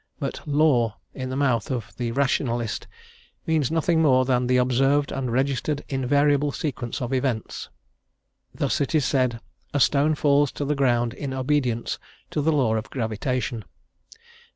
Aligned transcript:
But 0.19 0.47
"law" 0.47 0.97
in 1.13 1.29
the 1.29 1.35
mouth 1.35 1.69
of 1.69 1.95
the 1.95 2.11
Rationalist 2.11 2.87
means 3.45 3.69
nothing 3.69 4.01
more 4.01 4.25
than 4.25 4.47
the 4.47 4.57
observed 4.57 5.11
and 5.11 5.31
registered 5.31 5.85
invariable 5.89 6.51
sequence 6.51 7.03
of 7.03 7.13
events. 7.13 7.69
Thus 8.51 8.81
it 8.81 8.95
is 8.95 9.05
said 9.05 9.39
"a 9.75 9.79
stone 9.79 10.15
falls 10.15 10.51
to 10.53 10.65
the 10.65 10.73
ground 10.73 11.13
in 11.13 11.35
obedience 11.35 11.99
to 12.31 12.41
the 12.41 12.51
law 12.51 12.77
of 12.77 12.89
gravitation." 12.89 13.63